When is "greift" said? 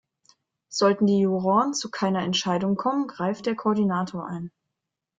3.05-3.45